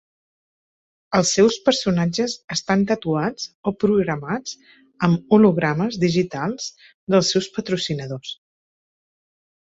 Els 1.17 1.31
seus 1.39 1.57
personatges 1.65 2.33
estan 2.55 2.85
tatuats 2.91 3.45
o 3.71 3.73
programats 3.83 4.55
amb 5.09 5.35
hologrames 5.37 5.99
digitals 6.05 6.71
dels 7.15 7.29
seus 7.35 7.51
patrocinadors. 7.59 8.33